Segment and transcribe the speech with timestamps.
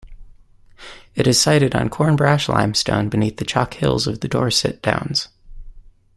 [1.13, 5.27] It is sited on Cornbrash limestone beneath the chalk hills of the Dorset Downs.